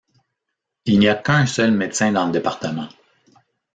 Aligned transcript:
Il 0.85 0.97
n'y 0.97 1.07
a 1.07 1.13
qu'un 1.13 1.45
seul 1.45 1.69
médecin 1.73 2.11
dans 2.11 2.25
le 2.25 2.31
département. 2.31 2.89